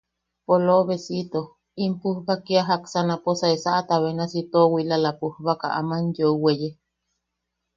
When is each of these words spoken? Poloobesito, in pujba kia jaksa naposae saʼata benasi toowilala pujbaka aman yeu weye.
Poloobesito, 0.45 1.41
in 1.83 1.91
pujba 2.01 2.33
kia 2.45 2.63
jaksa 2.69 2.99
naposae 3.07 3.55
saʼata 3.63 3.95
benasi 4.03 4.39
toowilala 4.51 5.09
pujbaka 5.19 5.67
aman 5.79 6.03
yeu 6.17 6.33
weye. 6.43 6.69